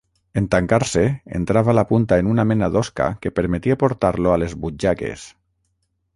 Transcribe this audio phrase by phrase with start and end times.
[0.39, 1.03] En tancar-se,
[1.39, 5.29] entrava la punta en una mena d'osca que permetia portar-lo a les butxaques.